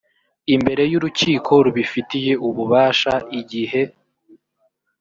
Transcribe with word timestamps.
imbere 0.55 0.83
y 0.91 0.95
urukiko 0.97 1.51
rubifitiye 1.65 2.33
ububasha 2.47 3.13
igihe 3.39 3.81